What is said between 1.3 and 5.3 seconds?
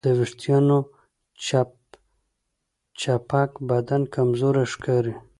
چپچپک بدن کمزوری ښکاري.